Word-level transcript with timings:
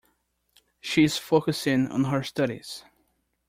She's 0.79 1.19
focusing 1.19 1.85
on 1.91 2.05
her 2.05 2.23
studies. 2.23 2.83